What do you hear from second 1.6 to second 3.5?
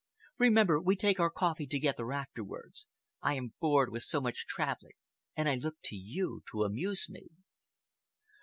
together afterwards. I